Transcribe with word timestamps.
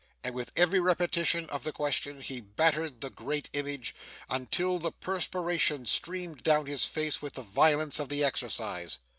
And 0.23 0.33
with 0.33 0.51
every 0.55 0.79
repetition 0.79 1.47
of 1.51 1.63
the 1.63 1.71
question, 1.71 2.21
he 2.21 2.41
battered 2.41 3.01
the 3.01 3.11
great 3.11 3.51
image, 3.53 3.93
until 4.31 4.79
the 4.79 4.91
perspiration 4.91 5.85
streamed 5.85 6.41
down 6.41 6.65
his 6.65 6.87
face 6.87 7.21
with 7.21 7.33
the 7.33 7.43
violence 7.43 7.99
of 7.99 8.09
the 8.09 8.23
exercise. 8.23 8.97